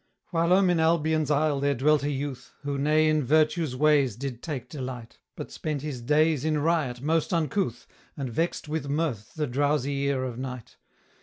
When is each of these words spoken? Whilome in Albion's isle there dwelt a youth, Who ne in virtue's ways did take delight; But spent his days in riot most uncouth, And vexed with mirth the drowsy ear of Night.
Whilome 0.31 0.71
in 0.71 0.79
Albion's 0.79 1.29
isle 1.29 1.59
there 1.59 1.75
dwelt 1.75 2.01
a 2.01 2.09
youth, 2.09 2.53
Who 2.63 2.79
ne 2.79 3.07
in 3.07 3.23
virtue's 3.23 3.75
ways 3.75 4.15
did 4.15 4.41
take 4.41 4.67
delight; 4.67 5.19
But 5.35 5.51
spent 5.51 5.83
his 5.83 6.01
days 6.01 6.43
in 6.43 6.57
riot 6.57 7.01
most 7.01 7.31
uncouth, 7.31 7.85
And 8.17 8.27
vexed 8.27 8.67
with 8.67 8.89
mirth 8.89 9.35
the 9.35 9.45
drowsy 9.45 10.05
ear 10.07 10.23
of 10.23 10.39
Night. 10.39 10.77